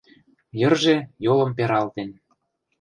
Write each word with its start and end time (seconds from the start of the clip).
Йырже, 0.59 0.95
йолым 1.23 1.51
пералтен 1.57 2.09